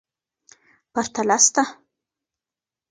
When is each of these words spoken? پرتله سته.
پرتله 0.93 1.37
سته. 1.45 1.63